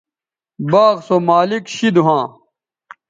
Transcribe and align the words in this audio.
باغ 0.71 0.95
سو 1.07 1.15
مالک 1.27 1.63
شید 1.75 1.95
ھواں 2.05 2.25